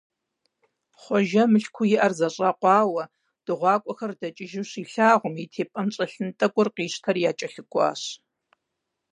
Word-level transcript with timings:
Хъуэжэ 1.01 1.41
мылъкуу 1.51 1.87
иӀэр 1.95 2.13
зэщӀакъуауэ, 2.19 3.03
дыгъуакӀуэхэр 3.45 4.11
дэкӀыжу 4.19 4.67
щилъагъум, 4.69 5.35
и 5.43 5.45
тепӀэнщӀэлъын 5.53 6.29
тӀэкӀур 6.37 6.67
къищтэри 6.75 7.21
якӀэлъыкӀуащ. 7.29 8.01